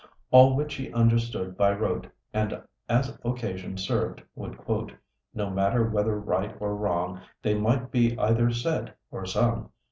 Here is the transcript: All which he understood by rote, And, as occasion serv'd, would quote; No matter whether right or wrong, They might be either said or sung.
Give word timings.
All 0.31 0.55
which 0.55 0.73
he 0.73 0.91
understood 0.93 1.55
by 1.55 1.73
rote, 1.73 2.07
And, 2.33 2.63
as 2.89 3.15
occasion 3.23 3.77
serv'd, 3.77 4.23
would 4.33 4.57
quote; 4.57 4.93
No 5.35 5.51
matter 5.51 5.87
whether 5.87 6.19
right 6.19 6.57
or 6.59 6.75
wrong, 6.75 7.21
They 7.43 7.53
might 7.53 7.91
be 7.91 8.17
either 8.17 8.49
said 8.49 8.95
or 9.11 9.27
sung. 9.27 9.69